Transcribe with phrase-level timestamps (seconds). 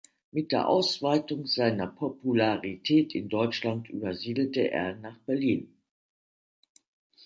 [0.31, 5.77] Mit der Ausweitung seiner Popularität in Deutschland übersiedelte er nach Berlin.